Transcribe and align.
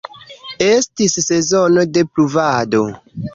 Estis 0.67 1.17
sezono 1.25 1.85
de 1.99 2.05
pluvado. 2.15 2.83